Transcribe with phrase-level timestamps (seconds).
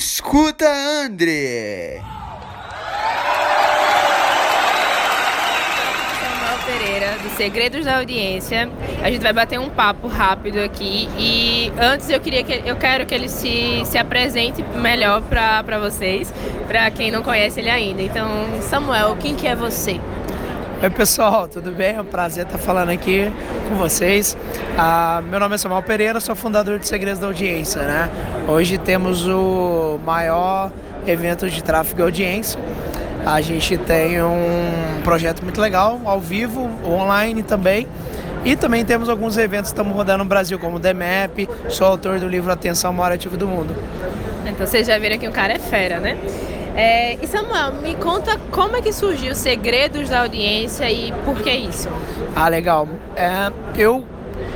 [0.00, 0.64] Escuta
[1.04, 2.02] André.
[6.64, 8.70] Pereira, do Segredos da Audiência.
[9.02, 13.04] A gente vai bater um papo rápido aqui e antes eu queria que eu quero
[13.04, 16.32] que ele se, se apresente melhor para vocês,
[16.66, 18.00] para quem não conhece ele ainda.
[18.00, 18.26] Então,
[18.62, 20.00] Samuel, quem que é você?
[20.82, 21.96] Oi pessoal, tudo bem?
[21.96, 23.30] É um prazer estar falando aqui
[23.68, 24.34] com vocês.
[24.78, 27.82] Ah, meu nome é Samuel Pereira, sou fundador de Segredos da Audiência.
[27.82, 28.08] Né?
[28.48, 30.72] Hoje temos o maior
[31.06, 32.58] evento de tráfego e audiência.
[33.26, 37.86] A gente tem um projeto muito legal, ao vivo, online também.
[38.42, 42.18] E também temos alguns eventos que estamos rodando no Brasil, como o DMAP, sou autor
[42.18, 43.76] do livro Atenção Maior Ativo do Mundo.
[44.46, 46.16] Então vocês já viram que o cara é fera, né?
[46.80, 51.36] É, e Samuel, me conta como é que surgiu os segredos da audiência e por
[51.42, 51.90] que isso?
[52.34, 52.88] Ah, legal.
[53.14, 54.02] É, eu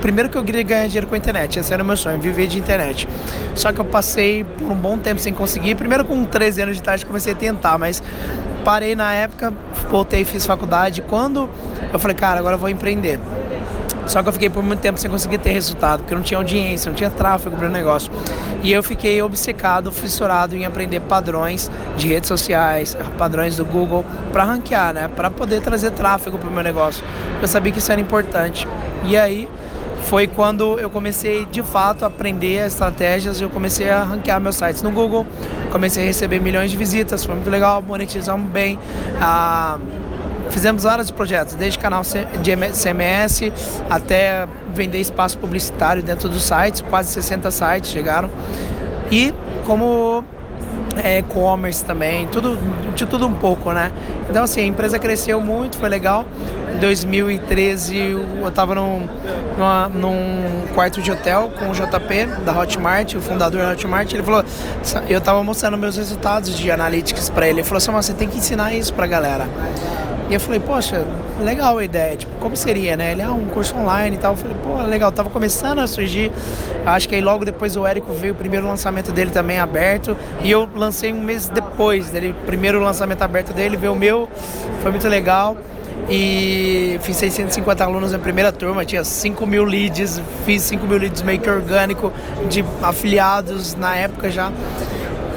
[0.00, 2.48] primeiro que eu queria ganhar dinheiro com a internet, esse era o meu sonho, viver
[2.48, 3.08] de internet.
[3.54, 5.76] Só que eu passei por um bom tempo sem conseguir.
[5.76, 8.02] Primeiro com 13 anos de idade comecei a tentar, mas
[8.64, 9.54] parei na época,
[9.88, 11.02] voltei, fiz faculdade.
[11.02, 11.48] Quando
[11.92, 13.20] eu falei, cara, agora eu vou empreender.
[14.08, 16.90] Só que eu fiquei por muito tempo sem conseguir ter resultado, porque não tinha audiência,
[16.90, 18.10] não tinha tráfego para o negócio.
[18.62, 24.44] E eu fiquei obcecado, fissurado em aprender padrões de redes sociais, padrões do Google, para
[24.44, 25.08] ranquear, né?
[25.14, 27.04] Para poder trazer tráfego para o meu negócio.
[27.40, 28.66] Eu sabia que isso era importante.
[29.04, 29.48] E aí
[30.04, 34.56] foi quando eu comecei de fato a aprender estratégias e eu comecei a ranquear meus
[34.56, 35.26] sites no Google,
[35.70, 38.78] comecei a receber milhões de visitas, foi muito legal, monetizamos bem.
[39.20, 39.78] Ah,
[40.50, 43.52] Fizemos vários projetos, desde canal de CMS
[43.88, 48.30] até vender espaço publicitário dentro dos sites, quase 60 sites chegaram.
[49.10, 49.32] E
[49.66, 50.24] como
[51.02, 52.58] é, e-commerce também, tudo,
[52.94, 53.92] de tudo um pouco, né?
[54.28, 56.24] Então, assim, a empresa cresceu muito, foi legal.
[56.74, 59.08] Em 2013, eu estava num,
[59.94, 64.12] num quarto de hotel com o JP, da Hotmart, o fundador da Hotmart.
[64.12, 64.44] Ele falou,
[65.08, 67.60] eu estava mostrando meus resultados de analytics para ele.
[67.60, 69.48] Ele falou assim, você tem que ensinar isso para galera.
[70.30, 71.06] E eu falei, poxa,
[71.40, 73.12] legal a ideia, tipo, como seria, né?
[73.12, 74.34] Ele, ah, um curso online e tal.
[74.34, 76.30] Eu falei, pô, legal, tava começando a surgir.
[76.84, 80.14] Acho que aí logo depois o Érico veio o primeiro lançamento dele também aberto.
[80.42, 84.28] E eu lancei um mês depois dele, primeiro lançamento aberto dele, veio o meu,
[84.82, 85.56] foi muito legal.
[86.10, 91.22] E fiz 650 alunos na primeira turma, tinha 5 mil leads, fiz 5 mil leads
[91.22, 92.12] meio que orgânico
[92.48, 94.50] de afiliados na época já.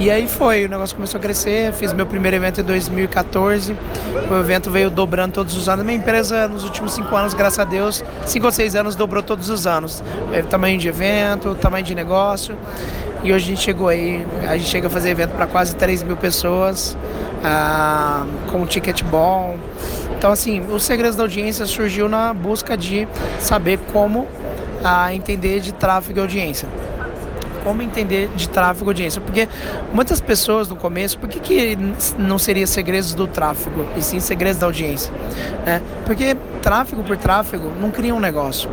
[0.00, 3.76] E aí foi, o negócio começou a crescer, fiz meu primeiro evento em 2014,
[4.30, 5.84] o evento veio dobrando todos os anos.
[5.84, 9.50] Minha empresa nos últimos cinco anos, graças a Deus, cinco ou seis anos dobrou todos
[9.50, 10.02] os anos.
[10.32, 12.56] É, tamanho de evento, tamanho de negócio.
[13.22, 16.02] E hoje a gente chegou aí, a gente chega a fazer evento para quase 3
[16.02, 16.96] mil pessoas,
[17.44, 19.58] ah, com um ticket bom.
[20.16, 23.06] Então assim, os segredos da audiência surgiu na busca de
[23.38, 24.26] saber como
[24.82, 26.66] ah, entender de tráfego e audiência
[27.62, 29.20] como entender de tráfego audiência.
[29.20, 29.48] Porque
[29.92, 31.78] muitas pessoas no começo, por que, que
[32.18, 35.12] não seria segredos do tráfego, e sim segredos da audiência?
[35.64, 35.82] Né?
[36.04, 38.70] Porque tráfego por tráfego não cria um negócio.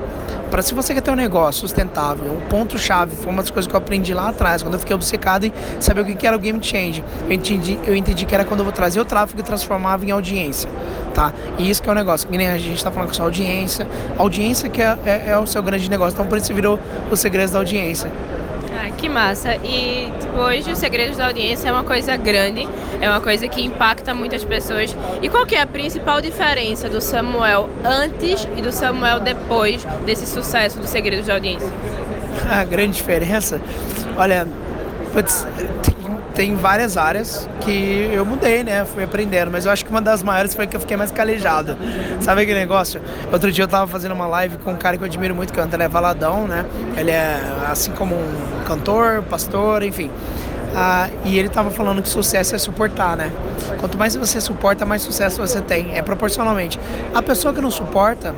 [0.50, 3.76] Para se você quer ter um negócio sustentável, o ponto-chave foi uma das coisas que
[3.76, 6.58] eu aprendi lá atrás, quando eu fiquei obcecado em saber o que era o game
[6.64, 7.04] change.
[7.28, 10.12] Eu entendi, eu entendi que era quando eu vou trazer o tráfego e transformava em
[10.12, 10.70] audiência.
[11.14, 11.34] Tá?
[11.58, 13.86] E isso que é o negócio, que nem a gente está falando com sua audiência.
[14.18, 16.80] Audiência que é, é, é o seu grande negócio, então por isso virou
[17.12, 18.10] os segredos da audiência.
[18.80, 19.56] Ah, que massa.
[19.56, 22.68] E tipo, hoje o Segredos da Audiência é uma coisa grande,
[23.02, 24.96] é uma coisa que impacta muitas pessoas.
[25.20, 30.78] E qual é a principal diferença do Samuel antes e do Samuel depois desse sucesso
[30.78, 31.68] do Segredos da Audiência?
[32.52, 33.60] A grande diferença,
[34.16, 34.48] olha,
[35.12, 35.46] putz,
[36.38, 38.86] tem várias áreas que eu mudei, né?
[38.86, 41.76] Fui aprendendo, mas eu acho que uma das maiores foi que eu fiquei mais calejado.
[42.22, 43.02] Sabe aquele negócio?
[43.34, 45.60] Outro dia eu tava fazendo uma live com um cara que eu admiro muito, que
[45.60, 46.64] é Valadão, né?
[46.96, 50.12] Ele é assim como um cantor, pastor, enfim.
[50.76, 53.32] Ah, e ele estava falando que sucesso é suportar, né?
[53.80, 55.98] Quanto mais você suporta, mais sucesso você tem.
[55.98, 56.80] É proporcionalmente.
[57.16, 58.36] A pessoa que não suporta,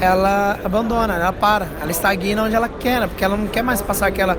[0.00, 3.06] ela abandona, ela para, ela estagna onde ela quer, né?
[3.06, 4.36] porque ela não quer mais passar aquela,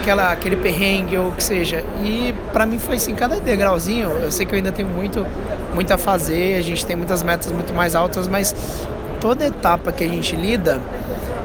[0.00, 1.84] aquela, aquele perrengue ou o que seja.
[2.02, 5.26] E para mim foi assim, cada degrauzinho, eu sei que eu ainda tenho muito,
[5.74, 8.54] muito a fazer, a gente tem muitas metas muito mais altas, mas
[9.20, 10.80] toda etapa que a gente lida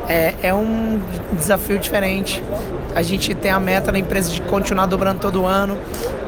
[0.08, 1.00] é, é um
[1.34, 2.44] desafio diferente.
[2.96, 5.78] A gente tem a meta na empresa de continuar dobrando todo ano,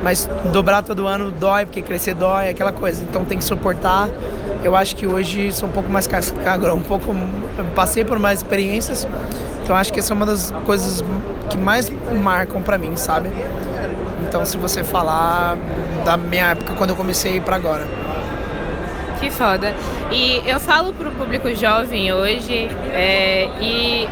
[0.04, 3.04] mas dobrar todo ano dói, porque crescer dói, aquela coisa.
[3.04, 4.10] Então tem que suportar
[4.64, 7.16] eu acho que hoje sou um pouco mais cascagro, um pouco
[7.76, 9.08] passei por mais experiências.
[9.64, 11.04] Então acho que essa é uma das coisas
[11.50, 11.92] que mais
[12.22, 13.30] marcam para mim, sabe?
[14.28, 15.58] Então se você falar
[16.06, 18.01] da minha época quando eu comecei para agora.
[19.22, 19.74] Que foda.
[20.12, 24.10] E eu falo pro público jovem hoje é, e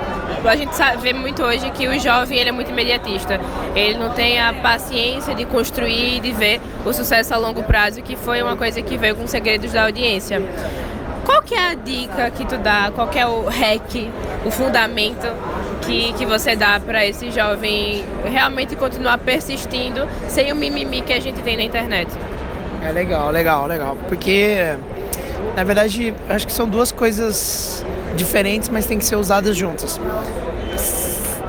[0.48, 0.72] a gente
[1.02, 3.40] vê muito hoje que o jovem ele é muito imediatista.
[3.76, 8.04] Ele não tem a paciência de construir e de ver o sucesso a longo prazo,
[8.04, 10.44] que foi uma coisa que veio com segredos da audiência.
[11.26, 12.92] Qual que é a dica que tu dá?
[12.94, 14.12] Qual que é o hack,
[14.46, 15.28] o fundamento
[15.82, 21.20] que, que você dá para esse jovem realmente continuar persistindo sem o mimimi que a
[21.20, 22.12] gente tem na internet?
[22.82, 23.98] É legal, legal, legal.
[24.08, 24.76] Porque,
[25.60, 27.86] na verdade, acho que são duas coisas
[28.16, 30.00] diferentes, mas tem que ser usadas juntas.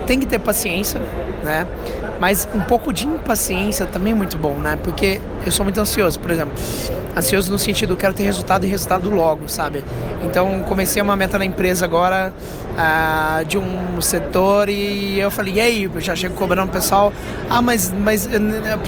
[0.05, 1.01] Tem que ter paciência,
[1.45, 1.65] né?
[2.21, 4.79] Mas um pouco de impaciência também é muito bom, né?
[4.85, 6.53] Porque eu sou muito ansioso, por exemplo.
[7.17, 9.83] Ansioso no sentido, quero ter resultado e resultado logo, sabe?
[10.23, 12.33] Então, comecei uma meta na empresa agora
[12.73, 15.91] uh, de um setor e eu falei, e aí?
[15.93, 17.11] Eu já chego cobrando o pessoal.
[17.49, 18.29] Ah, mas, mas,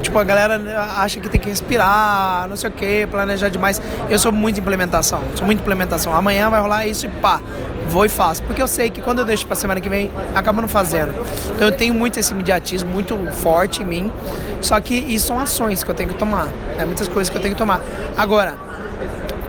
[0.02, 0.60] tipo, a galera
[0.98, 3.80] acha que tem que respirar, não sei o que, planejar demais.
[4.10, 6.14] Eu sou muito implementação, sou muito implementação.
[6.14, 7.40] Amanhã vai rolar isso e pá
[7.88, 8.42] vou e faço.
[8.42, 11.14] Porque eu sei que quando eu deixo para semana que vem, acaba não fazendo.
[11.54, 14.12] Então eu tenho muito esse imediatismo muito forte em mim.
[14.60, 16.48] Só que isso são ações que eu tenho que tomar.
[16.78, 17.80] É muitas coisas que eu tenho que tomar.
[18.16, 18.54] Agora,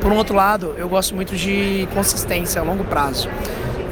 [0.01, 3.29] por um outro lado, eu gosto muito de consistência a longo prazo.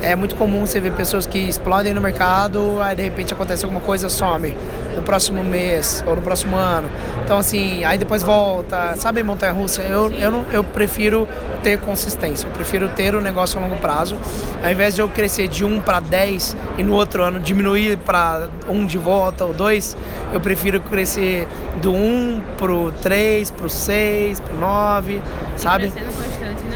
[0.02, 3.82] É muito comum você ver pessoas que explodem no mercado, aí de repente acontece alguma
[3.82, 4.56] coisa, some
[4.96, 6.90] no próximo mês ou no próximo ano.
[7.24, 9.82] Então, assim, aí depois volta, sabe, montanha russa?
[9.82, 11.28] Eu, eu, não, eu prefiro
[11.64, 14.18] ter consistência, eu prefiro ter o um negócio a longo prazo,
[14.64, 18.50] ao invés de eu crescer de 1 para 10 e no outro ano diminuir para
[18.68, 19.96] 1 de volta ou 2,
[20.34, 21.48] eu prefiro crescer
[21.82, 25.22] do 1 para o 3, para o 6, para o 9,
[25.58, 25.94] sabe?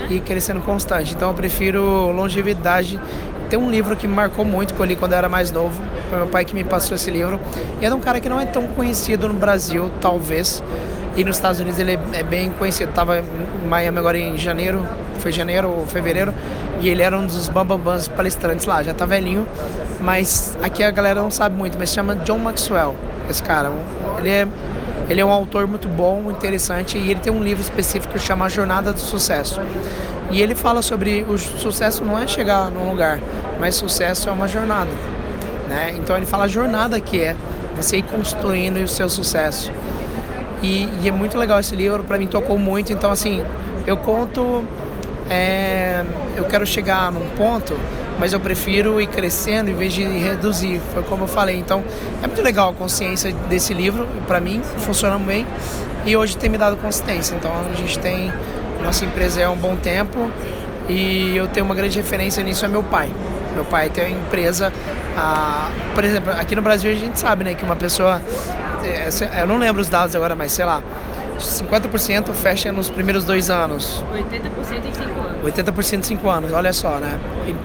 [0.09, 1.13] E crescendo constante.
[1.13, 2.99] Então eu prefiro longevidade.
[3.49, 5.81] Tem um livro que me marcou muito, que eu li quando eu era mais novo.
[6.09, 7.39] Foi meu pai que me passou esse livro.
[7.79, 10.63] E é de um cara que não é tão conhecido no Brasil, talvez.
[11.15, 12.91] E nos Estados Unidos ele é bem conhecido.
[12.91, 14.85] Tava em Miami agora em janeiro,
[15.19, 16.33] foi janeiro ou fevereiro,
[16.81, 18.83] e ele era um dos bambambãs palestrantes lá.
[18.83, 19.47] Já tá velhinho,
[20.01, 22.95] mas aqui a galera não sabe muito, mas se chama John Maxwell,
[23.29, 23.71] esse cara.
[24.19, 24.47] Ele é
[25.09, 28.49] ele é um autor muito bom, interessante e ele tem um livro específico que chama
[28.49, 29.61] Jornada do Sucesso.
[30.31, 33.19] E ele fala sobre o sucesso não é chegar num lugar,
[33.59, 34.89] mas sucesso é uma jornada.
[35.67, 35.95] Né?
[35.97, 37.35] Então ele fala a jornada que é
[37.75, 39.71] você ir construindo o seu sucesso.
[40.63, 42.91] E, e é muito legal esse livro, para mim tocou muito.
[42.91, 43.43] Então assim,
[43.85, 44.63] eu conto,
[45.29, 46.03] é,
[46.35, 47.77] eu quero chegar num ponto
[48.19, 50.81] mas eu prefiro ir crescendo em vez de reduzir.
[50.93, 51.57] Foi como eu falei.
[51.57, 51.83] Então,
[52.21, 55.45] é muito legal a consciência desse livro, para mim, funciona bem
[56.05, 57.35] e hoje tem me dado consistência.
[57.35, 58.31] Então, a gente tem
[58.85, 60.31] nossa empresa é um bom tempo
[60.87, 63.09] e eu tenho uma grande referência nisso é meu pai.
[63.55, 64.71] Meu pai tem uma empresa,
[65.93, 68.21] por exemplo, aqui no Brasil a gente sabe, né, que uma pessoa,
[68.83, 70.83] é, eu não lembro os dados agora, mas sei lá,
[71.37, 74.03] 50% fecha nos primeiros dois anos.
[74.13, 75.43] 80% em 5 anos.
[75.43, 77.19] 80% em 5 anos, olha só, né?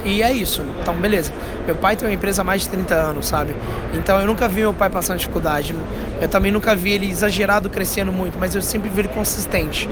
[0.05, 0.65] E, e, é isso.
[0.81, 1.33] Então, beleza.
[1.67, 3.55] Meu pai tem uma empresa há mais de 30 anos, sabe?
[3.95, 5.75] Então eu nunca vi meu pai passando dificuldade.
[6.21, 9.89] Eu também nunca vi ele exagerado crescendo muito, mas eu sempre vi ele consistente.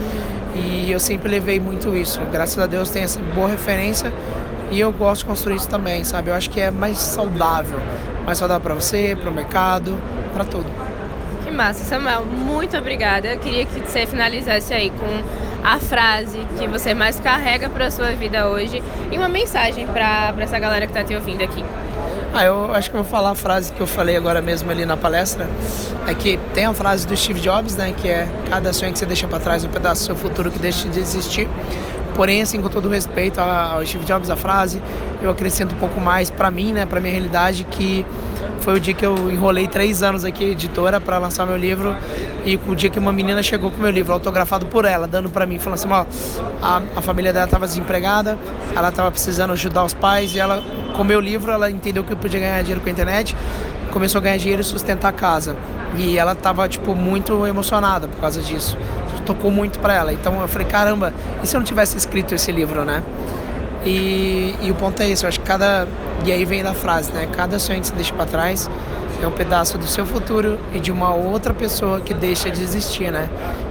[0.54, 2.20] E eu sempre levei muito isso.
[2.32, 4.12] Graças a Deus tem essa boa referência
[4.70, 6.30] e eu gosto de construir isso também, sabe?
[6.30, 7.80] Eu acho que é mais saudável.
[8.24, 9.98] Mais saudável para você, para o mercado,
[10.34, 10.77] para tudo.
[11.58, 12.24] Massa, Samuel.
[12.24, 13.26] Muito obrigada.
[13.26, 17.90] Eu queria que você finalizasse aí com a frase que você mais carrega para a
[17.90, 21.64] sua vida hoje e uma mensagem para essa galera que está te ouvindo aqui.
[22.32, 24.86] Ah, eu acho que eu vou falar a frase que eu falei agora mesmo ali
[24.86, 25.48] na palestra.
[26.06, 27.92] É que tem a frase do Steve Jobs, né?
[27.92, 30.60] Que é cada sonho que você deixa para trás, um pedaço do seu futuro que
[30.60, 31.48] deixa de existir.
[32.18, 34.82] Porém, assim, com todo respeito ao Steve Jobs, a frase,
[35.22, 36.84] eu acrescento um pouco mais para mim, né?
[36.84, 38.04] Para minha realidade, que
[38.60, 41.94] foi o dia que eu enrolei três anos aqui, editora, para lançar meu livro.
[42.44, 45.46] E o dia que uma menina chegou com meu livro, autografado por ela, dando para
[45.46, 46.04] mim, falando assim: ó,
[46.60, 48.36] a, a família dela estava desempregada,
[48.74, 50.60] ela estava precisando ajudar os pais, e ela,
[50.96, 53.36] com meu livro, ela entendeu que eu podia ganhar dinheiro com a internet,
[53.92, 55.54] começou a ganhar dinheiro e sustentar a casa.
[55.96, 58.76] E ela estava, tipo, muito emocionada por causa disso.
[59.28, 60.10] Tocou muito para ela.
[60.10, 63.02] Então eu falei: caramba, e se eu não tivesse escrito esse livro, né?
[63.84, 65.86] E, e, o ponto é esse, eu acho que cada.
[66.24, 67.28] E aí vem da frase, né?
[67.30, 68.70] Cada sonho que você deixa para trás
[69.22, 73.12] é um pedaço do seu futuro e de uma outra pessoa que deixa de existir,
[73.12, 73.28] né?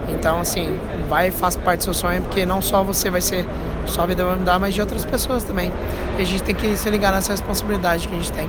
[0.10, 3.44] Então, assim, vai e faz parte do seu sonho, porque não só você vai ser.
[3.88, 5.74] Sua vida vai mudar, mas de outras pessoas também.
[6.20, 8.48] E a gente tem que se ligar nessa responsabilidade que a gente tem.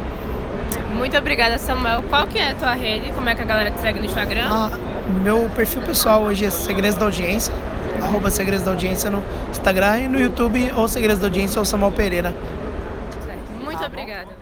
[0.95, 2.03] Muito obrigada, Samuel.
[2.11, 3.13] Qual que é a tua rede?
[3.13, 4.49] Como é que a galera te segue no Instagram?
[4.51, 4.71] Ah,
[5.09, 7.53] meu perfil pessoal hoje é Segredos da Audiência
[8.03, 11.93] arroba Segredos da Audiência no Instagram e no YouTube, ou Segredos da Audiência ou Samuel
[11.93, 12.35] Pereira.
[13.63, 14.38] Muito obrigada.